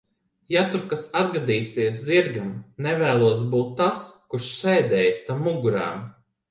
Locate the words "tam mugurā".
5.31-5.89